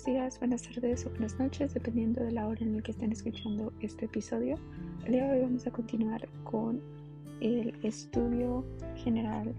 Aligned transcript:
buenos 0.00 0.22
días, 0.22 0.38
buenas 0.38 0.62
tardes 0.62 1.04
o 1.04 1.10
buenas 1.10 1.38
noches, 1.38 1.74
dependiendo 1.74 2.22
de 2.22 2.32
la 2.32 2.46
hora 2.46 2.60
en 2.62 2.74
la 2.74 2.82
que 2.82 2.92
estén 2.92 3.12
escuchando 3.12 3.70
este 3.80 4.06
episodio. 4.06 4.56
El 5.04 5.12
día 5.12 5.26
de 5.26 5.32
hoy 5.32 5.42
vamos 5.42 5.66
a 5.66 5.70
continuar 5.70 6.26
con 6.44 6.80
el 7.42 7.74
estudio 7.82 8.64
general 8.96 9.52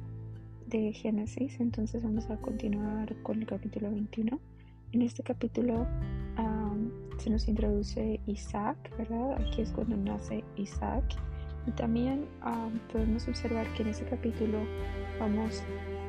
de 0.65 0.93
Génesis, 0.93 1.59
entonces 1.59 2.01
vamos 2.01 2.27
a 2.31 2.37
continuar 2.37 3.15
con 3.21 3.39
el 3.39 3.45
capítulo 3.45 3.91
21. 3.91 4.39
En 4.93 5.01
este 5.03 5.21
capítulo 5.21 5.85
se 7.19 7.29
nos 7.29 7.47
introduce 7.47 8.19
Isaac, 8.25 8.77
¿verdad? 8.97 9.39
Aquí 9.39 9.61
es 9.61 9.69
cuando 9.71 9.95
nace 9.95 10.43
Isaac. 10.55 11.03
Y 11.67 11.71
también 11.71 12.25
podemos 12.91 13.27
observar 13.27 13.71
que 13.73 13.83
en 13.83 13.89
ese 13.89 14.05
capítulo 14.05 14.57
vamos 15.19 15.61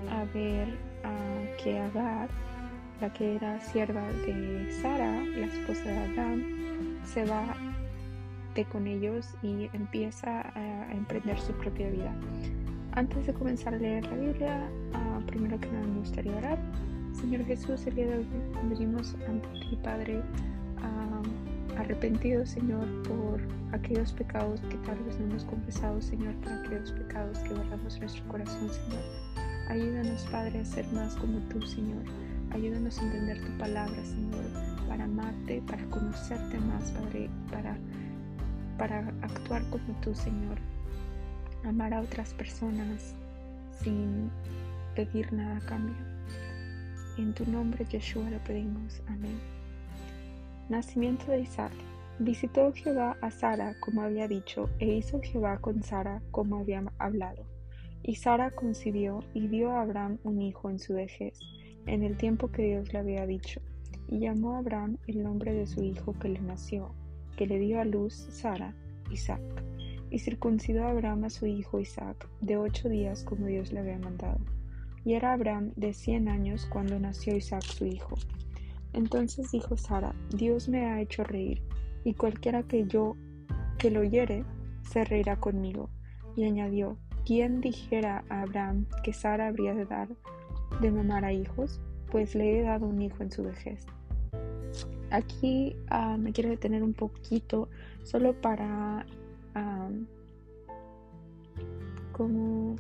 a 0.09 0.25
ver 0.33 0.69
que 1.63 1.79
Agar 1.79 2.31
la 3.01 3.13
que 3.13 3.37
era 3.37 3.61
sierva 3.61 4.03
de 4.27 4.71
Sara, 4.81 5.23
la 5.25 5.47
esposa 5.47 5.85
de 5.85 5.99
Abraham, 5.99 6.43
se 7.05 7.25
va 7.25 7.57
de 8.55 8.65
con 8.67 8.87
ellos 8.87 9.35
y 9.43 9.69
empieza 9.73 10.41
a, 10.55 10.93
emprender 10.93 11.39
su 11.41 11.53
propia 11.55 11.91
vida. 11.91 12.15
Antes 12.93 13.27
de 13.27 13.33
comenzar 13.33 13.75
a 13.75 13.79
leer 13.79 14.05
la 14.05 14.17
Biblia, 14.17 14.71
ah, 14.93 15.21
primero 15.27 15.59
que 15.59 15.69
nada 15.69 15.87
me 15.87 16.01
gustaría 16.01 16.37
orar. 16.37 16.59
Señor 17.13 17.45
Jesús, 17.45 17.87
el 17.87 17.95
día 17.95 18.07
de 18.07 18.19
hoy 18.19 18.27
venimos 18.69 19.17
ante 19.27 19.49
ti, 19.61 19.79
Padre, 19.83 20.19
uh, 20.19 21.79
arrepentidos, 21.79 22.51
Señor, 22.51 22.87
por 23.03 23.41
aquellos 23.73 24.13
pecados 24.13 24.61
que 24.63 24.77
tal 24.79 24.99
vez 25.05 25.19
no 25.19 25.27
hemos 25.27 25.45
confesado, 25.45 26.01
Señor, 26.01 26.35
por 26.37 26.53
aquellos 26.53 26.93
pecados 26.93 27.39
que 27.39 27.55
guardamos 27.55 27.99
nuestro 27.99 28.25
corazón, 28.29 28.69
Señor. 28.71 29.03
Ayúdanos, 29.69 30.27
Padre, 30.31 30.61
a 30.61 30.65
ser 30.65 30.87
más 30.93 31.15
como 31.17 31.39
tú, 31.49 31.61
Señor 31.63 32.03
Ayúdanos 32.53 32.99
a 32.99 33.05
entender 33.05 33.41
tu 33.41 33.57
palabra, 33.57 34.05
Señor, 34.05 34.45
para 34.87 35.05
amarte, 35.05 35.63
para 35.67 35.83
conocerte 35.87 36.59
más, 36.59 36.91
Padre, 36.91 37.31
para, 37.51 37.79
para 38.77 39.09
actuar 39.23 39.63
como 39.71 39.99
tú, 40.03 40.15
Señor. 40.15 40.59
Amar 41.65 41.95
a 41.95 42.03
otras 42.03 42.35
personas 42.35 43.15
sin 43.83 44.31
pedir 44.95 45.33
nada 45.33 45.57
a 45.57 45.67
cambio. 45.67 45.97
En 47.17 47.33
tu 47.33 47.47
nombre, 47.47 47.87
Yeshua, 47.87 48.29
lo 48.29 48.39
pedimos. 48.45 49.01
Amén. 49.07 49.41
Nacimiento 50.69 51.33
de 51.33 51.41
Isaac. 51.41 51.73
Visitó 52.19 52.71
Jehová 52.75 53.17
a 53.23 53.31
Sara 53.31 53.81
como 53.81 54.03
había 54.03 54.29
dicho, 54.29 54.69
e 54.79 54.93
hizo 54.93 55.23
Jehová 55.23 55.57
con 55.57 55.83
Sara 55.83 56.21
como 56.31 56.59
había 56.59 56.85
hablado. 56.99 57.47
Y 58.03 58.17
Sara 58.17 58.51
concibió 58.51 59.25
y 59.33 59.49
dio 59.49 59.73
a 59.73 59.81
Abraham 59.81 60.19
un 60.23 60.43
hijo 60.43 60.69
en 60.69 60.79
su 60.79 60.93
vejez 60.93 61.39
en 61.87 62.03
el 62.03 62.17
tiempo 62.17 62.51
que 62.51 62.63
Dios 62.63 62.93
le 62.93 62.99
había 62.99 63.27
dicho, 63.27 63.61
y 64.09 64.19
llamó 64.19 64.55
a 64.55 64.59
Abraham 64.59 64.99
el 65.07 65.23
nombre 65.23 65.53
de 65.55 65.67
su 65.67 65.83
hijo 65.83 66.13
que 66.19 66.29
le 66.29 66.41
nació, 66.41 66.95
que 67.37 67.47
le 67.47 67.59
dio 67.59 67.81
a 67.81 67.85
luz 67.85 68.15
Sara, 68.15 68.75
Isaac. 69.11 69.41
Y 70.11 70.19
circuncidó 70.19 70.85
a 70.85 70.91
Abraham 70.91 71.25
a 71.25 71.31
su 71.31 71.47
hijo 71.47 71.81
Isaac, 71.81 72.29
de 72.41 72.59
ocho 72.59 72.89
días 72.89 73.25
como 73.25 73.47
Dios 73.47 73.73
le 73.73 73.81
había 73.81 73.99
mandado. 73.99 74.39
Y 75.05 75.15
era 75.15 75.33
Abraham 75.33 75.73
de 75.77 75.95
cien 75.95 76.29
años 76.29 76.67
cuando 76.71 76.99
nació 76.99 77.35
Isaac 77.35 77.63
su 77.63 77.87
hijo. 77.87 78.17
Entonces 78.93 79.51
dijo 79.51 79.77
Sara, 79.77 80.15
Dios 80.37 80.69
me 80.69 80.85
ha 80.85 81.01
hecho 81.01 81.25
reír, 81.25 81.63
y 82.05 82.15
cualquiera 82.15 82.63
que 82.65 82.87
yo 82.87 83.17
que 83.79 83.91
lo 83.91 84.01
oyere, 84.01 84.45
se 84.83 85.05
reirá 85.05 85.37
conmigo. 85.37 85.91
Y 86.37 86.45
añadió, 86.45 86.99
¿quién 87.25 87.61
dijera 87.61 88.25
a 88.29 88.43
Abraham 88.43 88.87
que 89.03 89.13
Sara 89.13 89.49
habría 89.49 89.75
de 89.75 89.87
dar 89.87 90.09
de 90.81 90.91
mamar 90.91 91.25
a 91.25 91.33
hijos, 91.33 91.81
pues 92.11 92.35
le 92.35 92.59
he 92.59 92.63
dado 92.63 92.87
un 92.87 93.01
hijo 93.01 93.23
en 93.23 93.31
su 93.31 93.45
vejez. 93.45 93.87
Aquí 95.11 95.77
ah, 95.89 96.17
me 96.19 96.33
quiero 96.33 96.51
detener 96.51 96.83
un 96.83 96.95
poquito 96.95 97.69
solo 98.03 98.41
para 98.41 99.07
como 102.13 102.77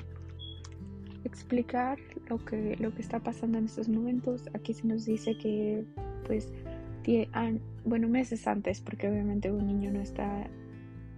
explicar 1.24 1.98
lo 2.28 2.38
que, 2.44 2.76
lo 2.78 2.94
que 2.94 3.02
está 3.02 3.18
pasando 3.20 3.58
en 3.58 3.64
estos 3.64 3.88
momentos. 3.88 4.44
Aquí 4.54 4.74
se 4.74 4.86
nos 4.86 5.04
dice 5.04 5.36
que 5.36 5.84
pues 6.26 6.52
bueno 7.84 8.08
meses 8.08 8.46
antes, 8.46 8.80
porque 8.80 9.08
obviamente 9.08 9.50
un 9.50 9.66
niño 9.66 9.90
no 9.90 10.00
está 10.00 10.46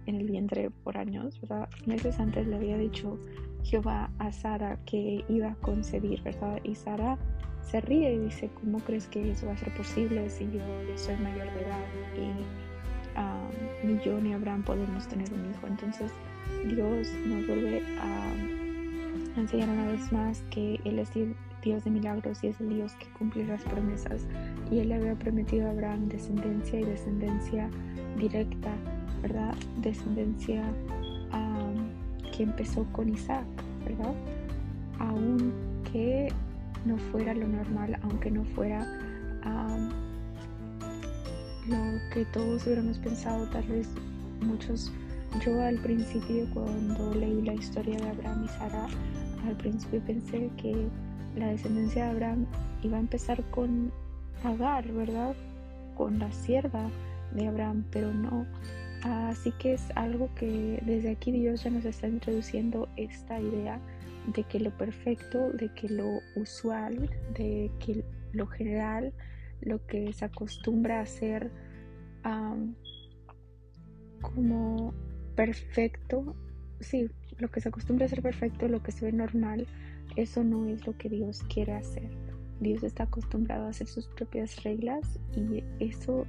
en 0.05 0.15
el 0.15 0.29
vientre 0.29 0.69
por 0.69 0.97
años, 0.97 1.39
¿verdad? 1.41 1.69
Meses 1.85 2.19
antes 2.19 2.47
le 2.47 2.55
había 2.55 2.77
dicho 2.77 3.19
Jehová 3.63 4.11
a 4.19 4.31
Sara 4.31 4.77
que 4.85 5.23
iba 5.27 5.51
a 5.51 5.55
concebir, 5.55 6.21
¿verdad? 6.23 6.59
Y 6.63 6.75
Sara 6.75 7.17
se 7.61 7.81
ríe 7.81 8.13
y 8.13 8.19
dice, 8.19 8.49
¿cómo 8.61 8.79
crees 8.79 9.07
que 9.07 9.31
eso 9.31 9.47
va 9.47 9.53
a 9.53 9.57
ser 9.57 9.73
posible 9.73 10.29
si 10.29 10.45
yo 10.45 10.59
ya 10.87 10.97
soy 10.97 11.15
mayor 11.17 11.51
de 11.53 11.61
edad 11.61 11.85
y 12.15 13.87
ni 13.87 13.99
yo 14.03 14.19
ni 14.19 14.33
Abraham 14.33 14.63
podemos 14.63 15.07
tener 15.07 15.31
un 15.33 15.49
hijo? 15.49 15.67
Entonces 15.67 16.11
Dios 16.67 17.09
nos 17.25 17.47
vuelve 17.47 17.81
a 17.99 18.33
enseñar 19.37 19.69
una 19.69 19.87
vez 19.87 20.11
más 20.11 20.43
que 20.51 20.79
Él 20.85 20.99
es 20.99 21.09
Dios 21.63 21.83
de 21.83 21.89
milagros 21.89 22.43
y 22.43 22.47
es 22.47 22.61
el 22.61 22.69
Dios 22.69 22.93
que 22.95 23.07
cumple 23.17 23.45
las 23.45 23.63
promesas. 23.63 24.27
Y 24.71 24.79
Él 24.79 24.89
le 24.89 24.95
había 24.95 25.15
prometido 25.15 25.67
a 25.67 25.71
Abraham 25.71 26.07
descendencia 26.07 26.79
y 26.79 26.83
descendencia 26.83 27.69
directa, 28.17 28.71
¿verdad? 29.25 29.55
Descendencia 29.81 30.63
que 32.31 32.43
empezó 32.43 32.85
con 32.91 33.09
Isaac, 33.09 33.45
¿verdad? 33.85 34.13
Aunque 34.99 36.31
no 36.85 36.97
fuera 36.97 37.33
lo 37.33 37.47
normal, 37.47 37.97
aunque 38.03 38.29
no 38.29 38.43
fuera 38.43 38.85
lo 41.67 41.77
que 42.13 42.25
todos 42.25 42.65
hubiéramos 42.67 42.99
pensado, 42.99 43.47
tal 43.49 43.63
vez 43.63 43.89
muchos, 44.41 44.91
yo 45.43 45.59
al 45.59 45.77
principio 45.77 46.45
cuando 46.53 47.15
leí 47.15 47.41
la 47.41 47.53
historia 47.55 47.97
de 47.97 48.09
Abraham 48.09 48.43
y 48.45 48.47
Sara, 48.49 48.85
al 49.47 49.55
principio 49.57 50.01
pensé 50.05 50.51
que 50.57 50.87
la 51.35 51.47
descendencia 51.47 52.05
de 52.05 52.11
Abraham 52.11 52.45
iba 52.83 52.97
a 52.97 52.99
empezar 52.99 53.43
con 53.49 53.91
Agar, 54.43 54.87
¿verdad? 54.91 55.33
Con 55.97 56.19
la 56.19 56.31
sierva 56.31 56.91
de 57.33 57.47
Abraham, 57.47 57.85
pero 57.91 58.13
no, 58.13 58.45
Así 59.05 59.51
que 59.51 59.73
es 59.73 59.83
algo 59.93 60.33
que 60.33 60.81
desde 60.83 61.11
aquí 61.11 61.31
Dios 61.31 61.63
ya 61.63 61.69
nos 61.69 61.85
está 61.85 62.07
introduciendo 62.07 62.89
esta 62.97 63.39
idea 63.39 63.79
de 64.33 64.43
que 64.45 64.59
lo 64.59 64.75
perfecto, 64.75 65.51
de 65.51 65.71
que 65.75 65.89
lo 65.89 66.21
usual, 66.35 67.07
de 67.37 67.69
que 67.79 68.03
lo 68.33 68.47
general, 68.47 69.13
lo 69.61 69.85
que 69.85 70.11
se 70.11 70.25
acostumbra 70.25 71.01
a 71.01 71.05
ser 71.05 71.51
como 74.21 74.91
perfecto, 75.35 76.35
sí, 76.79 77.07
lo 77.37 77.51
que 77.51 77.61
se 77.61 77.69
acostumbra 77.69 78.07
a 78.07 78.09
ser 78.09 78.23
perfecto, 78.23 78.67
lo 78.67 78.81
que 78.81 78.91
se 78.91 79.05
ve 79.05 79.11
normal, 79.11 79.67
eso 80.15 80.43
no 80.43 80.65
es 80.65 80.87
lo 80.87 80.97
que 80.97 81.09
Dios 81.09 81.43
quiere 81.43 81.73
hacer. 81.73 82.09
Dios 82.59 82.81
está 82.81 83.03
acostumbrado 83.03 83.67
a 83.67 83.69
hacer 83.69 83.85
sus 83.85 84.07
propias 84.07 84.63
reglas 84.63 85.19
y 85.35 85.63
eso 85.79 86.25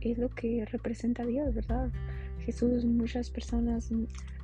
es 0.00 0.18
lo 0.18 0.28
que 0.30 0.64
representa 0.66 1.24
Dios, 1.24 1.54
¿verdad? 1.54 1.90
Jesús, 2.40 2.84
muchas 2.84 3.30
personas 3.30 3.90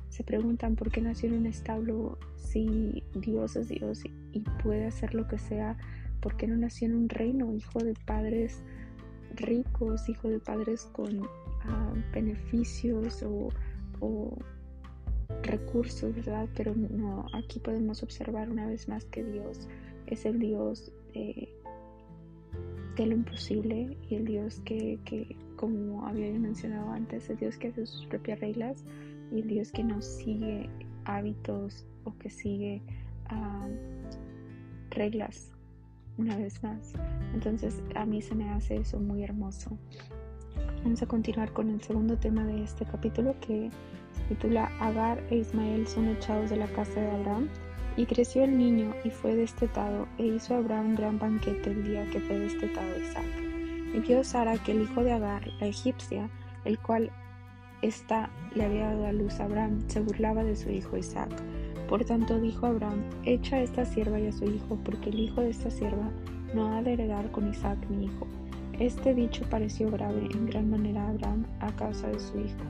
se 0.09 0.23
preguntan 0.23 0.75
por 0.75 0.91
qué 0.91 1.01
nació 1.01 1.29
en 1.29 1.39
un 1.39 1.45
establo 1.45 2.17
si 2.35 3.03
Dios 3.13 3.55
es 3.55 3.67
Dios 3.67 4.03
y, 4.05 4.39
puede 4.63 4.85
hacer 4.85 5.13
lo 5.13 5.27
que 5.27 5.37
sea, 5.37 5.77
por 6.21 6.37
qué 6.37 6.47
no 6.47 6.55
nació 6.57 6.87
en 6.87 6.95
un 6.95 7.09
reino, 7.09 7.53
hijo 7.53 7.79
de 7.79 7.93
padres 8.05 8.61
ricos, 9.35 10.07
hijo 10.09 10.29
de 10.29 10.39
padres 10.39 10.87
con 10.91 11.21
ah, 11.63 11.93
beneficios 12.13 13.23
o, 13.23 13.49
recursos, 15.43 16.15
¿verdad? 16.15 16.47
Pero 16.55 16.73
no, 16.75 17.25
aquí 17.33 17.59
podemos 17.59 18.01
observar 18.01 18.49
una 18.49 18.65
vez 18.67 18.87
más 18.87 19.05
que 19.05 19.23
Dios 19.23 19.67
es 20.07 20.25
el 20.25 20.39
Dios 20.39 20.91
de, 21.13 21.49
lo 22.97 23.13
imposible 23.13 23.97
y 24.09 24.15
el 24.15 24.25
Dios 24.25 24.61
que, 24.65 24.99
que 25.05 25.35
como 25.57 26.07
había 26.07 26.31
mencionado 26.39 26.89
antes, 26.91 27.29
el 27.29 27.37
Dios 27.37 27.57
que 27.57 27.67
hace 27.67 27.85
sus 27.85 28.05
propias 28.05 28.39
reglas 28.39 28.85
y 29.31 29.41
el 29.41 29.47
Dios 29.47 29.71
que 29.73 29.83
no 29.83 30.01
sigue 30.01 30.69
hábitos 31.03 31.85
o 32.05 32.17
que 32.17 32.29
sigue 32.29 32.81
reglas 34.91 35.51
una 36.17 36.37
vez 36.37 36.63
más. 36.63 36.93
Entonces 37.33 37.83
a 37.95 38.05
mí 38.05 38.21
se 38.21 38.33
me 38.33 38.49
hace 38.51 38.77
eso 38.77 38.99
muy 38.99 39.23
hermoso. 39.23 39.77
Vamos 40.83 41.01
a 41.01 41.05
continuar 41.07 41.51
con 41.51 41.69
el 41.69 41.81
segundo 41.81 42.17
tema 42.17 42.45
de 42.45 42.63
este 42.63 42.85
capítulo 42.85 43.35
que 43.41 43.69
se 44.13 44.23
titula 44.35 44.71
Agar 44.79 45.21
e 45.29 45.37
Ismael 45.37 45.87
son 45.87 46.07
echados 46.07 46.49
de 46.49 46.57
la 46.57 46.67
casa 46.67 46.99
de 46.99 47.11
Abraham. 47.11 47.49
Y 47.97 48.05
creció 48.05 48.43
el 48.43 48.55
niño 48.55 48.93
y 49.03 49.09
fue 49.09 49.35
destetado, 49.35 50.07
e 50.19 50.27
hizo 50.27 50.53
Abraham 50.53 50.89
un 50.89 50.95
gran 50.95 51.17
banquete 51.17 51.71
el 51.71 51.83
día 51.83 52.07
que 52.11 52.19
fue 52.19 52.37
destetado 52.37 52.87
Isaac. 52.99 53.25
Y 53.97 53.99
vio 54.01 54.23
Sara 54.23 54.59
que 54.59 54.73
el 54.73 54.83
hijo 54.83 55.03
de 55.03 55.11
Agar, 55.11 55.47
la 55.59 55.65
egipcia, 55.65 56.29
el 56.65 56.77
cual 56.77 57.09
ésta 57.81 58.29
le 58.53 58.65
había 58.65 58.91
dado 58.91 59.07
a 59.07 59.11
luz 59.11 59.39
a 59.39 59.45
Abraham, 59.45 59.81
se 59.87 60.01
burlaba 60.01 60.43
de 60.43 60.55
su 60.55 60.69
hijo 60.69 60.97
Isaac. 60.97 61.31
Por 61.89 62.05
tanto 62.05 62.39
dijo 62.39 62.67
Abraham, 62.67 63.01
echa 63.23 63.55
a 63.55 63.61
esta 63.61 63.85
sierva 63.85 64.19
y 64.19 64.27
a 64.27 64.31
su 64.31 64.45
hijo, 64.45 64.77
porque 64.85 65.09
el 65.09 65.19
hijo 65.19 65.41
de 65.41 65.49
esta 65.49 65.71
sierva 65.71 66.11
no 66.53 66.75
ha 66.75 66.83
de 66.83 66.93
heredar 66.93 67.31
con 67.31 67.49
Isaac 67.49 67.79
mi 67.89 68.05
hijo. 68.05 68.27
Este 68.77 69.15
dicho 69.15 69.43
pareció 69.49 69.89
grave 69.89 70.29
en 70.31 70.45
gran 70.45 70.69
manera 70.69 71.01
a 71.01 71.09
Abraham 71.09 71.47
a 71.59 71.75
causa 71.75 72.07
de 72.09 72.19
su 72.19 72.39
hijo. 72.39 72.65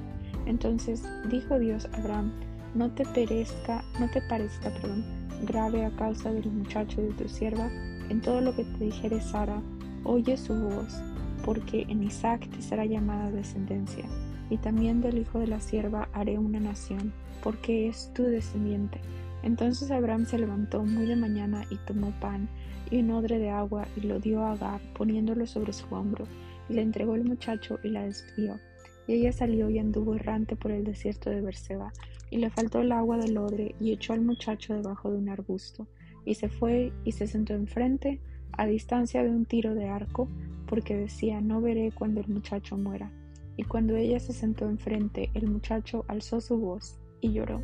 Entonces 0.45 1.03
dijo 1.29 1.59
Dios 1.59 1.89
a 1.91 1.97
Abraham, 1.97 2.31
no 2.73 2.89
te 2.91 3.03
perezca, 3.03 3.83
no 3.99 4.09
te 4.11 4.21
parezca, 4.29 4.69
perdón, 4.69 5.03
grave 5.43 5.83
a 5.83 5.91
causa 5.97 6.31
del 6.31 6.49
muchacho 6.49 7.01
de 7.01 7.09
tu 7.09 7.27
sierva, 7.27 7.69
en 8.07 8.21
todo 8.21 8.39
lo 8.39 8.55
que 8.55 8.63
te 8.63 8.85
dijere 8.85 9.19
Sara, 9.19 9.61
oye 10.05 10.37
su 10.37 10.53
voz, 10.55 11.01
porque 11.47 11.85
en 11.87 12.03
Isaac 12.03 12.45
te 12.49 12.61
será 12.61 12.83
llamada 12.83 13.31
descendencia, 13.31 14.03
y 14.49 14.57
también 14.57 14.99
del 14.99 15.17
hijo 15.17 15.39
de 15.39 15.47
la 15.47 15.61
sierva 15.61 16.09
haré 16.11 16.37
una 16.37 16.59
nación, 16.59 17.13
porque 17.41 17.87
es 17.87 18.11
tu 18.13 18.23
descendiente. 18.23 18.99
Entonces 19.43 19.89
Abraham 19.89 20.25
se 20.25 20.39
levantó 20.39 20.83
muy 20.83 21.05
de 21.05 21.15
mañana 21.15 21.63
y 21.69 21.77
tomó 21.87 22.11
pan 22.19 22.49
y 22.91 22.97
un 22.97 23.11
odre 23.11 23.39
de 23.39 23.49
agua 23.49 23.87
y 23.95 24.01
lo 24.01 24.19
dio 24.19 24.43
a 24.43 24.51
Agar, 24.51 24.81
poniéndolo 24.93 25.47
sobre 25.47 25.71
su 25.71 25.85
hombro, 25.95 26.25
y 26.67 26.73
le 26.73 26.81
entregó 26.81 27.15
el 27.15 27.23
muchacho 27.23 27.79
y 27.81 27.91
la 27.91 28.03
despidió. 28.03 28.59
Y 29.07 29.13
ella 29.13 29.31
salió 29.31 29.69
y 29.69 29.79
anduvo 29.79 30.15
errante 30.15 30.57
por 30.57 30.71
el 30.71 30.83
desierto 30.83 31.29
de 31.29 31.39
Berseba, 31.39 31.93
y 32.29 32.39
le 32.39 32.49
faltó 32.49 32.81
el 32.81 32.91
agua 32.91 33.19
del 33.19 33.37
odre, 33.37 33.73
y 33.79 33.93
echó 33.93 34.11
al 34.11 34.19
muchacho 34.19 34.73
debajo 34.73 35.11
de 35.11 35.17
un 35.19 35.29
arbusto, 35.29 35.87
y 36.25 36.35
se 36.35 36.49
fue 36.49 36.91
y 37.05 37.13
se 37.13 37.25
sentó 37.25 37.53
enfrente, 37.53 38.19
a 38.57 38.65
distancia 38.65 39.23
de 39.23 39.29
un 39.29 39.45
tiro 39.45 39.75
de 39.75 39.87
arco, 39.87 40.27
porque 40.67 40.95
decía, 40.95 41.39
no 41.41 41.61
veré 41.61 41.91
cuando 41.91 42.21
el 42.21 42.27
muchacho 42.27 42.77
muera. 42.77 43.11
Y 43.55 43.63
cuando 43.63 43.95
ella 43.95 44.19
se 44.19 44.33
sentó 44.33 44.69
enfrente, 44.69 45.29
el 45.33 45.47
muchacho 45.47 46.05
alzó 46.07 46.41
su 46.41 46.57
voz 46.57 46.99
y 47.21 47.31
lloró. 47.31 47.61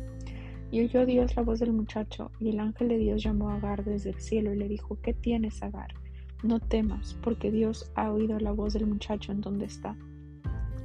Y 0.70 0.82
oyó 0.82 1.06
Dios 1.06 1.36
la 1.36 1.42
voz 1.42 1.60
del 1.60 1.72
muchacho, 1.72 2.32
y 2.40 2.48
el 2.48 2.58
ángel 2.58 2.88
de 2.88 2.98
Dios 2.98 3.22
llamó 3.22 3.50
a 3.50 3.56
Agar 3.56 3.84
desde 3.84 4.10
el 4.10 4.20
cielo 4.20 4.52
y 4.52 4.56
le 4.56 4.68
dijo, 4.68 4.98
¿qué 5.02 5.14
tienes, 5.14 5.62
Agar? 5.62 5.94
No 6.42 6.58
temas, 6.58 7.16
porque 7.22 7.50
Dios 7.50 7.90
ha 7.94 8.10
oído 8.10 8.38
la 8.40 8.52
voz 8.52 8.74
del 8.74 8.86
muchacho 8.86 9.32
en 9.32 9.40
donde 9.40 9.66
está. 9.66 9.96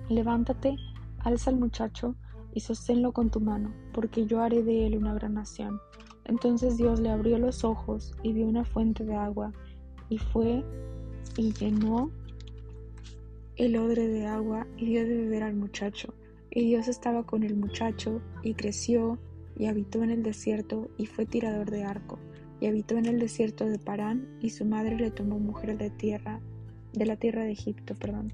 Levántate, 0.09 0.75
alza 1.19 1.49
al 1.49 1.57
muchacho 1.57 2.15
y 2.53 2.59
sosténlo 2.59 3.11
con 3.11 3.29
tu 3.29 3.39
mano, 3.39 3.73
porque 3.93 4.25
yo 4.25 4.41
haré 4.41 4.63
de 4.63 4.87
él 4.87 4.97
una 4.97 5.13
gran 5.13 5.33
nación. 5.33 5.79
Entonces 6.25 6.77
Dios 6.77 6.99
le 6.99 7.09
abrió 7.09 7.39
los 7.39 7.63
ojos 7.63 8.13
y 8.21 8.33
vio 8.33 8.45
una 8.45 8.63
fuente 8.63 9.03
de 9.03 9.15
agua, 9.15 9.51
y 10.09 10.17
fue 10.17 10.63
y 11.37 11.53
llenó 11.53 12.11
el 13.55 13.77
odre 13.77 14.07
de 14.07 14.25
agua 14.25 14.67
y 14.77 14.85
dio 14.85 15.05
de 15.05 15.17
beber 15.17 15.43
al 15.43 15.55
muchacho. 15.55 16.13
Y 16.51 16.65
Dios 16.65 16.87
estaba 16.87 17.23
con 17.25 17.43
el 17.43 17.55
muchacho, 17.55 18.21
y 18.41 18.55
creció 18.55 19.19
y 19.57 19.65
habitó 19.65 20.01
en 20.03 20.09
el 20.09 20.23
desierto 20.23 20.89
y 20.97 21.05
fue 21.05 21.25
tirador 21.25 21.69
de 21.69 21.83
arco, 21.83 22.17
y 22.59 22.67
habitó 22.67 22.97
en 22.97 23.05
el 23.05 23.19
desierto 23.19 23.65
de 23.65 23.77
Parán, 23.77 24.27
y 24.41 24.49
su 24.49 24.65
madre 24.65 24.95
le 24.95 25.11
tomó 25.11 25.37
mujer 25.37 25.77
de 25.77 25.89
tierra, 25.89 26.39
de 26.93 27.05
la 27.05 27.17
tierra 27.17 27.43
de 27.43 27.51
Egipto, 27.51 27.93
perdón. 27.95 28.33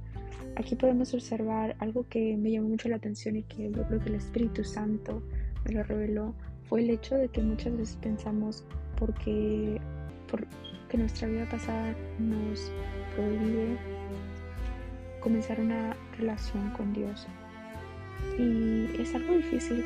Aquí 0.55 0.75
podemos 0.75 1.13
observar 1.13 1.75
algo 1.79 2.07
que 2.07 2.37
me 2.37 2.51
llamó 2.51 2.69
mucho 2.69 2.87
la 2.87 2.95
atención 2.95 3.35
y 3.35 3.43
que 3.43 3.69
yo 3.71 3.83
creo 3.87 3.99
que 3.99 4.09
el 4.09 4.15
Espíritu 4.15 4.63
Santo 4.63 5.21
me 5.65 5.73
lo 5.73 5.83
reveló, 5.83 6.33
fue 6.69 6.81
el 6.81 6.89
hecho 6.91 7.15
de 7.15 7.27
que 7.27 7.41
muchas 7.41 7.75
veces 7.75 7.97
pensamos 7.97 8.63
porque, 8.97 9.81
porque 10.85 10.99
nuestra 10.99 11.27
vida 11.27 11.45
pasada 11.49 11.95
nos 12.19 12.71
prohíbe 13.15 13.75
comenzar 15.19 15.59
una 15.59 15.95
relación 16.19 16.69
con 16.77 16.93
Dios. 16.93 17.25
Y 18.37 19.01
es 19.01 19.15
algo 19.15 19.33
difícil 19.33 19.83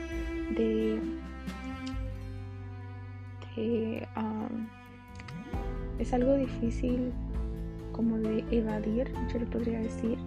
de 0.58 1.00
es 6.00 6.14
algo 6.14 6.36
difícil 6.36 7.12
como 7.92 8.18
de 8.18 8.44
evadir, 8.52 9.12
yo 9.34 9.40
le 9.40 9.46
podría 9.46 9.80
decir, 9.80 10.18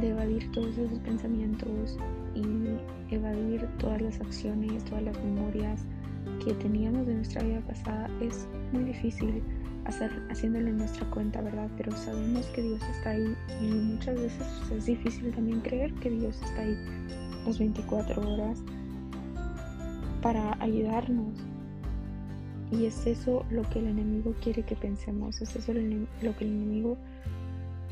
de 0.00 0.10
evadir 0.10 0.50
todos 0.52 0.76
esos 0.78 0.98
pensamientos 1.00 1.96
y 2.34 3.14
evadir 3.14 3.66
todas 3.78 4.02
las 4.02 4.20
acciones, 4.20 4.84
todas 4.84 5.04
las 5.04 5.16
memorias 5.24 5.84
que 6.44 6.54
teníamos 6.54 7.06
de 7.06 7.14
nuestra 7.14 7.42
vida 7.42 7.60
pasada. 7.60 8.08
Es 8.20 8.46
muy 8.72 8.84
difícil 8.84 9.42
hacer, 9.84 10.10
haciéndolo 10.30 10.68
en 10.68 10.78
nuestra 10.78 11.08
cuenta, 11.10 11.40
¿verdad? 11.40 11.68
Pero 11.76 11.92
sabemos 11.92 12.46
que 12.46 12.62
Dios 12.62 12.82
está 12.96 13.10
ahí 13.10 13.34
y 13.60 13.66
muchas 13.66 14.14
veces 14.20 14.46
es 14.70 14.86
difícil 14.86 15.30
también 15.32 15.60
creer 15.60 15.92
que 15.94 16.10
Dios 16.10 16.40
está 16.42 16.62
ahí 16.62 16.76
las 17.46 17.58
24 17.58 18.34
horas 18.34 18.58
para 20.20 20.56
ayudarnos 20.62 21.34
y 22.72 22.86
es 22.86 23.06
eso 23.06 23.44
lo 23.50 23.62
que 23.68 23.80
el 23.80 23.88
enemigo 23.88 24.34
quiere 24.42 24.62
que 24.62 24.74
pensemos, 24.74 25.42
es 25.42 25.54
eso 25.54 25.72
lo 25.74 26.36
que 26.36 26.44
el 26.44 26.50
enemigo 26.50 26.96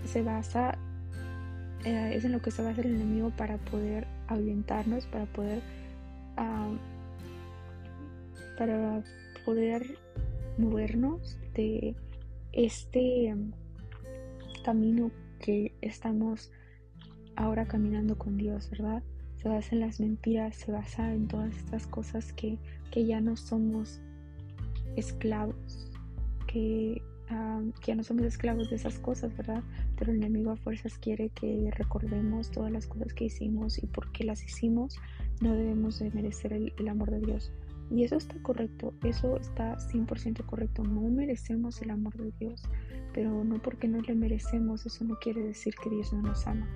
se 0.06 0.22
basa, 0.22 0.78
eh, 1.84 2.12
es 2.14 2.24
en 2.24 2.32
lo 2.32 2.40
que 2.40 2.50
se 2.50 2.62
basa 2.62 2.80
el 2.80 2.94
enemigo 2.94 3.30
para 3.36 3.58
poder 3.58 4.06
ahuyentarnos, 4.28 5.06
para 5.06 5.26
poder, 5.26 5.60
para 8.60 9.02
poder 9.46 9.96
movernos 10.58 11.38
de 11.54 11.96
este 12.52 13.34
camino 14.62 15.10
que 15.38 15.72
estamos 15.80 16.52
ahora 17.36 17.66
caminando 17.66 18.18
con 18.18 18.36
Dios, 18.36 18.68
¿verdad? 18.68 19.02
Se 19.36 19.48
basa 19.48 19.74
en 19.74 19.80
las 19.80 19.98
mentiras, 19.98 20.56
se 20.56 20.72
basa 20.72 21.10
en 21.14 21.26
todas 21.26 21.56
estas 21.56 21.86
cosas 21.86 22.34
que, 22.34 22.58
que 22.90 23.06
ya 23.06 23.22
no 23.22 23.34
somos 23.34 24.02
esclavos, 24.94 25.90
que, 26.46 27.00
ya 27.86 27.94
no 27.94 28.04
somos 28.04 28.26
esclavos 28.26 28.68
de 28.68 28.76
esas 28.76 28.98
cosas, 28.98 29.34
¿verdad? 29.38 29.62
Pero 29.98 30.12
el 30.12 30.18
enemigo 30.18 30.50
a 30.50 30.56
fuerzas 30.56 30.98
quiere 30.98 31.30
que 31.30 31.70
recordemos 31.78 32.50
todas 32.50 32.70
las 32.70 32.86
cosas 32.86 33.14
que 33.14 33.24
hicimos 33.24 33.82
y 33.82 33.86
por 33.86 34.12
qué 34.12 34.24
las 34.24 34.44
hicimos, 34.44 34.98
no 35.40 35.54
debemos 35.54 35.98
de 35.98 36.10
merecer 36.10 36.52
el 36.52 36.88
amor 36.88 37.10
de 37.10 37.20
Dios. 37.20 37.50
Y 37.90 38.04
eso 38.04 38.16
está 38.16 38.40
correcto, 38.42 38.94
eso 39.02 39.36
está 39.36 39.76
100% 39.76 40.46
correcto. 40.46 40.84
No 40.84 41.02
merecemos 41.02 41.82
el 41.82 41.90
amor 41.90 42.16
de 42.16 42.32
Dios, 42.38 42.62
pero 43.12 43.42
no 43.42 43.60
porque 43.60 43.88
no 43.88 44.00
le 44.00 44.14
merecemos, 44.14 44.86
eso 44.86 45.04
no 45.04 45.18
quiere 45.18 45.42
decir 45.42 45.74
que 45.82 45.90
Dios 45.90 46.12
no 46.12 46.22
nos 46.22 46.46
ama. 46.46 46.68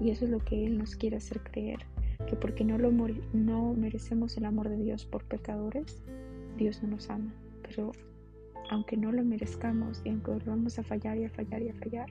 Y 0.00 0.10
eso 0.10 0.24
es 0.24 0.30
lo 0.30 0.38
que 0.38 0.66
Él 0.66 0.78
nos 0.78 0.96
quiere 0.96 1.18
hacer 1.18 1.42
creer, 1.42 1.80
que 2.26 2.36
porque 2.36 2.64
no, 2.64 2.78
lo 2.78 2.90
no 2.90 3.74
merecemos 3.74 4.36
el 4.38 4.46
amor 4.46 4.70
de 4.70 4.78
Dios 4.78 5.04
por 5.04 5.24
pecadores, 5.24 6.02
Dios 6.56 6.82
no 6.82 6.88
nos 6.90 7.10
ama, 7.10 7.34
pero 7.62 7.92
aunque 8.70 8.96
no 8.96 9.12
lo 9.12 9.22
merezcamos 9.22 10.00
y 10.04 10.08
aunque 10.08 10.30
volvamos 10.30 10.78
a 10.78 10.82
fallar 10.82 11.18
y 11.18 11.24
a 11.24 11.30
fallar 11.30 11.62
y 11.62 11.68
a 11.68 11.74
fallar, 11.74 12.08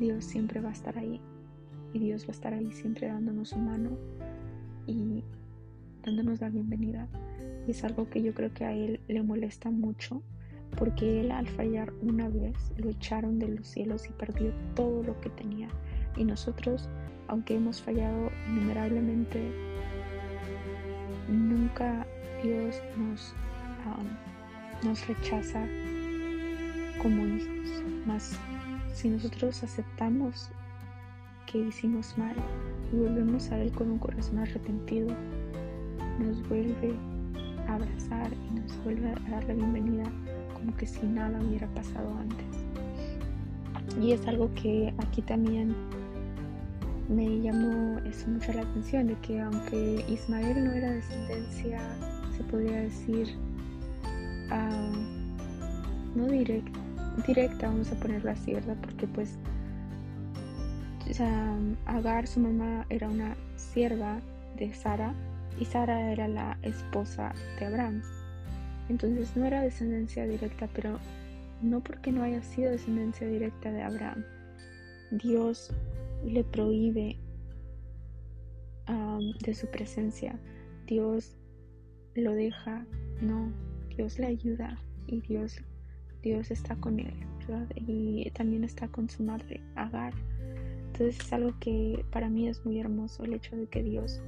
Dios 0.00 0.24
siempre 0.24 0.60
va 0.60 0.70
a 0.70 0.72
estar 0.72 0.96
ahí. 0.98 1.20
Y 1.92 1.98
Dios 1.98 2.24
va 2.24 2.28
a 2.28 2.32
estar 2.32 2.54
ahí 2.54 2.72
siempre 2.72 3.08
dándonos 3.08 3.50
su 3.50 3.58
mano 3.58 3.90
y 4.86 5.22
dándonos 6.02 6.40
la 6.40 6.50
bienvenida. 6.50 7.08
Y 7.66 7.70
es 7.70 7.84
algo 7.84 8.08
que 8.08 8.22
yo 8.22 8.34
creo 8.34 8.52
que 8.52 8.64
a 8.64 8.72
Él 8.72 9.00
le 9.08 9.22
molesta 9.22 9.70
mucho, 9.70 10.22
porque 10.76 11.20
Él 11.20 11.30
al 11.30 11.46
fallar 11.48 11.92
una 12.02 12.28
vez 12.28 12.72
lo 12.76 12.90
echaron 12.90 13.38
de 13.38 13.48
los 13.48 13.66
cielos 13.66 14.08
y 14.08 14.12
perdió 14.12 14.52
todo 14.74 15.02
lo 15.02 15.20
que 15.20 15.30
tenía. 15.30 15.68
Y 16.16 16.24
nosotros, 16.24 16.88
aunque 17.28 17.56
hemos 17.56 17.80
fallado 17.80 18.30
innumerablemente, 18.48 19.40
nunca 21.28 22.06
Dios 22.42 22.82
nos, 22.96 23.34
nos 24.84 25.06
rechaza 25.06 25.66
como 27.00 27.26
hijos. 27.26 27.82
Más 28.06 28.38
si 28.92 29.08
nosotros 29.08 29.62
aceptamos 29.62 30.50
que 31.46 31.58
hicimos 31.58 32.16
mal 32.18 32.34
y 32.92 32.96
volvemos 32.96 33.50
a 33.50 33.58
Él 33.60 33.72
con 33.72 33.90
un 33.90 33.98
corazón 33.98 34.38
arrepentido, 34.38 35.08
nos 36.22 36.48
vuelve 36.48 36.94
a 37.68 37.74
abrazar 37.74 38.30
y 38.50 38.54
nos 38.54 38.84
vuelve 38.84 39.10
a 39.10 39.30
dar 39.30 39.44
la 39.44 39.54
bienvenida 39.54 40.04
como 40.54 40.74
que 40.76 40.86
si 40.86 41.06
nada 41.06 41.40
hubiera 41.40 41.66
pasado 41.68 42.14
antes. 42.18 42.46
Y 44.00 44.12
es 44.12 44.26
algo 44.26 44.50
que 44.54 44.94
aquí 44.98 45.22
también 45.22 45.74
me 47.08 47.40
llamó 47.40 47.98
eso 48.00 48.28
mucho 48.28 48.52
la 48.52 48.62
atención, 48.62 49.08
de 49.08 49.14
que 49.16 49.40
aunque 49.40 50.04
Ismael 50.08 50.64
no 50.64 50.72
era 50.72 50.92
descendencia 50.92 51.80
se 52.36 52.42
podría 52.44 52.80
decir, 52.82 53.28
ah, 54.50 54.92
no 56.14 56.26
directa, 56.26 57.66
vamos 57.66 57.92
a 57.92 57.96
ponerlo 57.96 58.30
así, 58.30 58.54
¿verdad? 58.54 58.76
Porque 58.80 59.06
pues 59.06 59.36
Agar, 61.84 62.26
su 62.26 62.40
mamá, 62.40 62.86
era 62.88 63.08
una 63.08 63.36
sierva 63.56 64.20
de 64.56 64.72
Sara 64.72 65.12
y 65.58 65.64
Sara 65.64 66.12
era 66.12 66.28
la 66.28 66.58
esposa 66.62 67.32
de 67.58 67.66
Abraham. 67.66 68.02
Entonces 68.88 69.36
no 69.36 69.44
era 69.44 69.62
descendencia 69.62 70.26
directa, 70.26 70.68
pero 70.74 70.98
no 71.62 71.80
porque 71.80 72.12
no 72.12 72.22
haya 72.22 72.42
sido 72.42 72.70
descendencia 72.70 73.26
directa 73.26 73.70
de 73.70 73.82
Abraham. 73.82 74.24
Dios 75.12 75.70
le 76.24 76.42
prohíbe 76.44 77.16
ah, 78.86 79.18
de 79.44 79.54
su 79.54 79.66
presencia. 79.68 80.38
Dios 80.86 81.36
lo 82.14 82.32
deja, 82.32 82.84
no, 83.20 83.52
Dios 83.96 84.18
le 84.18 84.26
ayuda 84.26 84.78
y 85.06 85.20
Dios, 85.20 85.62
Dios 86.22 86.50
está 86.50 86.76
con 86.76 86.98
él. 86.98 87.14
¿verdad? 87.46 87.68
Y 87.76 88.30
también 88.30 88.64
está 88.64 88.88
con 88.88 89.08
su 89.08 89.22
madre, 89.22 89.60
Agar. 89.74 90.12
Entonces 90.86 91.18
es 91.20 91.32
algo 91.32 91.54
que 91.58 92.04
para 92.10 92.28
mí 92.28 92.48
es 92.48 92.64
muy 92.64 92.78
hermoso 92.78 93.24
el 93.24 93.34
hecho 93.34 93.56
de 93.56 93.66
que 93.66 93.82
Dios 93.82 94.20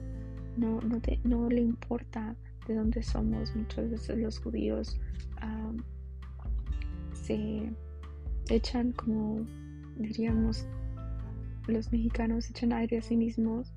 no, 0.56 0.80
no, 0.80 1.00
no 1.24 1.48
le 1.48 1.60
importa 1.60 2.36
de 2.66 2.74
dónde 2.74 3.02
somos. 3.02 3.54
Muchas 3.54 3.90
veces 3.90 4.18
los 4.18 4.38
judíos 4.38 4.98
se 7.12 7.70
echan 8.50 8.92
como 8.92 9.46
diríamos 9.96 10.66
los 11.66 11.90
mexicanos 11.90 12.50
echan 12.50 12.72
aire 12.72 12.98
a 12.98 13.02
sí 13.02 13.16
mismos 13.16 13.72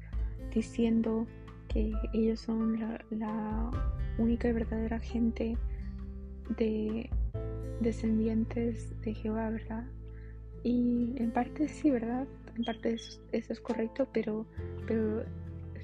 diciendo 0.53 1.25
que 1.69 1.93
ellos 2.13 2.41
son 2.41 2.79
la, 3.11 3.71
única 4.17 4.49
y 4.49 4.51
verdadera 4.51 4.99
gente 4.99 5.55
de 6.57 7.07
descendientes 7.81 8.99
de 9.01 9.13
Jehová, 9.13 9.51
¿verdad? 9.51 9.85
Y 10.63 11.13
en 11.17 11.31
parte 11.31 11.67
sí, 11.67 11.91
¿verdad? 11.91 12.27
En 12.55 12.63
parte 12.63 12.93
eso, 12.93 13.21
es 13.31 13.59
correcto, 13.59 14.07
pero, 14.11 14.47
pero 14.87 15.23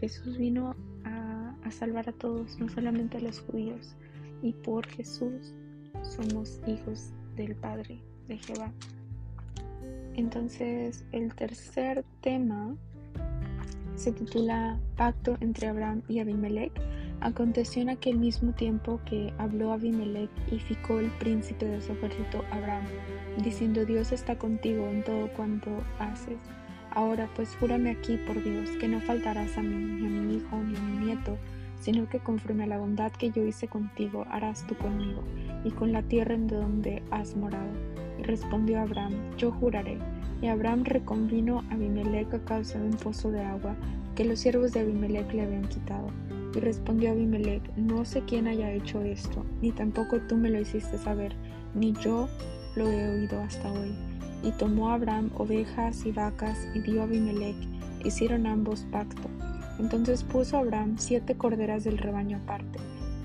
Jesús 0.04 0.38
vino 0.38 0.76
a, 1.06 1.72
salvar 1.72 2.10
a 2.10 2.12
todos, 2.12 2.60
no 2.60 2.68
solamente 2.68 3.20
a 3.20 3.22
los 3.22 3.40
judíos. 3.40 3.96
Y 4.42 4.52
por 4.52 4.86
Jesús 4.86 5.54
somos 6.02 6.60
hijos 6.68 7.14
del 7.38 7.56
Padre, 7.56 8.02
de 8.28 8.38
Jehová. 8.38 8.70
Entonces, 10.16 11.06
el 11.14 11.34
tercer 11.34 12.04
tema 12.20 12.76
se 13.96 14.12
titula 14.12 14.78
Pacto 14.98 15.38
entre 15.40 15.68
Abraham 15.68 16.02
y 16.10 16.20
Abimelech. 16.20 16.74
Aconteció 17.22 17.82
en 17.82 17.90
aquel 17.90 18.18
mismo 18.18 18.52
tiempo 18.52 19.00
que 19.06 19.34
habló 19.38 19.72
Abimelech 19.72 20.30
y 20.52 20.60
ficó 20.60 21.00
el 21.00 21.10
príncipe 21.12 21.66
de 21.66 21.82
su 21.82 21.94
ejército 21.94 22.44
Abraham, 22.52 22.84
diciendo 23.42 23.86
Dios 23.86 24.12
está 24.12 24.38
contigo 24.38 24.86
en 24.90 25.02
todo 25.06 25.32
cuanto 25.32 25.70
haces. 25.98 26.40
Ahora 26.96 27.28
pues 27.36 27.56
júrame 27.60 27.92
aquí 27.92 28.18
por 28.18 28.44
Dios 28.44 28.70
que 28.80 28.88
no 28.88 29.00
faltarás 29.02 29.58
a 29.58 29.62
mí, 29.62 29.76
ni 29.76 30.06
a 30.06 30.10
mi 30.10 30.36
hijo, 30.36 30.58
ni 30.58 30.76
a 30.78 30.82
mi 30.82 31.06
nieto, 31.06 31.38
sino 31.80 32.08
que 32.08 32.20
conforme 32.20 32.64
a 32.64 32.68
la 32.68 32.78
bondad 32.78 33.12
que 33.12 33.32
yo 33.32 33.46
hice 33.46 33.68
contigo, 33.68 34.26
harás 34.30 34.66
tú 34.68 34.76
conmigo, 34.76 35.24
y 35.64 35.72
con 35.72 35.92
la 35.92 36.04
tierra 36.04 36.36
en 36.36 36.48
donde 36.48 37.02
has 37.10 37.36
morado 37.36 37.72
y 38.20 38.24
respondió 38.24 38.80
Abraham, 38.80 39.14
yo 39.38 39.52
juraré. 39.52 39.98
Y 40.42 40.48
Abraham 40.48 40.84
reconvino 40.84 41.64
a 41.70 41.74
Abimelech 41.74 42.34
a 42.34 42.40
causa 42.46 42.78
de 42.78 42.86
un 42.86 42.98
pozo 42.98 43.32
de 43.32 43.42
agua 43.42 43.76
que 44.16 44.26
los 44.26 44.40
siervos 44.40 44.74
de 44.74 44.82
Abimelech 44.82 45.32
le 45.34 45.44
habían 45.44 45.68
quitado. 45.68 46.08
Y 46.56 46.60
respondió 46.60 47.12
Abimelech, 47.12 47.64
no 47.76 48.06
sé 48.06 48.22
quién 48.28 48.48
haya 48.48 48.72
hecho 48.72 49.02
esto, 49.02 49.46
ni 49.62 49.72
tampoco 49.72 50.20
tú 50.22 50.38
me 50.38 50.50
lo 50.50 50.60
hiciste 50.60 50.98
saber, 50.98 51.34
ni 51.74 51.94
yo 51.94 52.28
lo 52.76 52.88
he 52.88 53.10
oído 53.10 53.42
hasta 53.42 53.72
hoy. 53.72 54.13
Y 54.44 54.52
tomó 54.52 54.90
Abraham 54.90 55.32
ovejas 55.36 56.06
y 56.06 56.12
vacas 56.12 56.68
y 56.76 56.80
dio 56.80 57.02
a 57.02 57.06
Abimelech, 57.06 57.56
hicieron 58.04 58.46
ambos 58.46 58.86
pacto. 58.92 59.30
Entonces 59.80 60.24
puso 60.24 60.58
Abraham 60.58 60.96
siete 60.98 61.36
corderas 61.36 61.84
del 61.84 61.98
rebaño 61.98 62.38
aparte, 62.38 62.80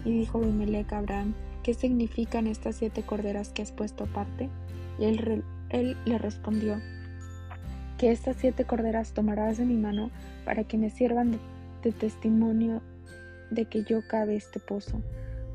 y 0.04 0.20
dijo 0.20 0.38
Abimelech 0.38 0.92
a 0.92 0.98
Abraham, 0.98 1.34
¿qué 1.62 1.74
significan 1.74 2.46
estas 2.46 2.76
siete 2.76 3.02
corderas 3.02 3.50
que 3.50 3.62
has 3.62 3.72
puesto 3.72 4.04
aparte? 4.04 4.48
Y 4.98 5.04
él, 5.04 5.44
le 6.04 6.18
respondió, 6.18 6.80
que 7.98 8.10
estas 8.10 8.36
siete 8.36 8.64
corderas 8.64 9.12
tomarás 9.12 9.58
de 9.58 9.66
mi 9.66 9.76
mano 9.76 10.10
para 10.44 10.64
que 10.64 10.78
me 10.78 10.90
sirvan 10.90 11.38
de, 11.82 11.92
testimonio 11.92 12.80
de 13.50 13.64
que 13.66 13.82
yo 13.82 14.00
cabe 14.08 14.36
este 14.36 14.60
pozo. 14.60 15.02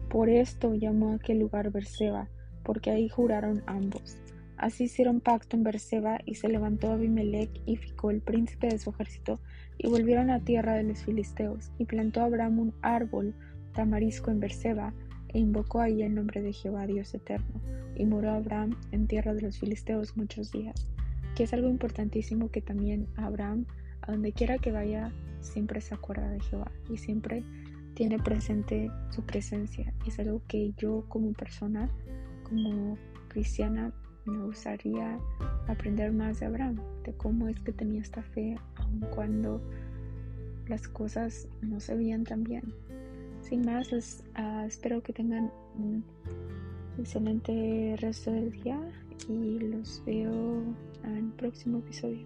Por 0.10 0.30
esto 0.30 0.76
llamó 0.76 1.12
a 1.12 1.16
aquel 1.16 1.40
lugar 1.40 1.72
Berseba, 1.72 2.28
porque 2.64 2.92
ahí 2.92 3.10
juraron 3.10 3.64
ambos. 3.66 4.18
Así 4.64 4.86
hicieron 4.86 5.20
pacto 5.20 5.58
en 5.58 5.64
Berseba 5.64 6.20
y 6.26 6.36
se 6.36 6.48
levantó 6.48 6.94
Abimelech 6.94 7.50
y 7.66 7.76
ficó 7.76 8.12
el 8.12 8.22
príncipe 8.22 8.70
de 8.70 8.78
su 8.78 8.92
ejército 8.92 9.42
y 9.78 9.90
volvieron 9.90 10.30
a 10.30 10.40
tierra 10.40 10.76
de 10.76 10.84
los 10.84 11.04
filisteos 11.04 11.74
y 11.78 11.84
plantó 11.84 12.22
Abraham 12.22 12.60
un 12.60 12.74
árbol 12.82 13.36
tamarisco 13.74 14.32
en 14.32 14.40
Berseba 14.40 14.94
e 15.34 15.40
invocó 15.40 15.82
ahí 15.82 16.02
el 16.02 16.16
nombre 16.16 16.42
de 16.42 16.54
Jehová 16.54 16.88
Dios 16.88 17.14
eterno 17.14 17.60
y 17.98 18.06
moró 18.06 18.32
Abraham 18.32 18.78
en 18.94 19.06
tierra 19.06 19.34
de 19.34 19.42
los 19.42 19.60
filisteos 19.60 20.16
muchos 20.16 20.54
días, 20.54 20.88
que 21.36 21.44
es 21.44 21.54
algo 21.54 21.68
importantísimo 21.68 22.50
que 22.50 22.62
también 22.62 23.10
Abraham, 23.18 23.66
a 24.00 24.14
donde 24.14 24.32
quiera 24.32 24.60
que 24.60 24.72
vaya, 24.72 25.12
siempre 25.42 25.82
se 25.82 25.94
acuerda 25.94 26.30
de 26.30 26.40
Jehová 26.40 26.72
y 26.90 26.96
siempre 26.96 27.44
tiene 27.96 28.18
presente 28.18 28.90
su 29.10 29.26
presencia. 29.26 29.94
Es 30.08 30.20
algo 30.20 30.42
que 30.48 30.72
yo 30.78 31.04
como 31.10 31.34
persona, 31.34 31.92
como 32.46 32.98
cristiana, 33.28 33.92
me 34.26 34.44
gustaría 34.46 35.20
aprender 35.68 36.12
más 36.12 36.40
de 36.40 36.46
Abraham, 36.46 36.80
de 37.04 37.14
cómo 37.14 37.48
es 37.48 37.60
que 37.60 37.72
tenía 37.72 38.02
esta 38.02 38.22
fe, 38.22 38.58
aun 38.76 39.00
cuando 39.14 39.62
las 40.68 40.88
cosas 40.88 41.48
no 41.62 41.80
se 41.80 41.96
veían 41.96 42.24
tan 42.24 42.44
bien. 42.44 42.74
Sin 43.42 43.66
más, 43.66 44.24
ah, 44.36 44.64
espero 44.66 45.02
que 45.04 45.14
tengan 45.14 45.52
un 45.78 46.04
excelente 46.98 47.96
resto 48.00 48.32
del 48.32 48.52
día 48.52 48.80
y 49.28 49.60
los 49.60 50.02
veo 50.06 50.64
en 51.04 51.18
el 51.18 51.32
próximo 51.34 51.80
episodio. 51.80 52.26